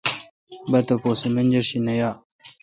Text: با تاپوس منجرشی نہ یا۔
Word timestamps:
با 0.71 0.79
تاپوس 0.87 1.21
منجرشی 1.33 1.79
نہ 1.85 1.93
یا۔ 1.99 2.09